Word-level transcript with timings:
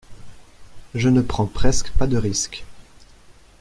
Je 0.95 1.09
ne 1.09 1.21
prends 1.21 1.45
presque 1.45 1.91
pas 1.91 2.07
de 2.07 2.17
risques. 2.17 2.65